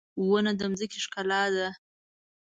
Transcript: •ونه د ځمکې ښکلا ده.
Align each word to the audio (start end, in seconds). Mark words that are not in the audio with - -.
•ونه 0.27 0.51
د 0.59 0.61
ځمکې 0.77 0.99
ښکلا 1.05 1.43
ده. 1.55 1.67